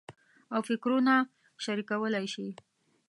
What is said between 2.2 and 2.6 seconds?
شي.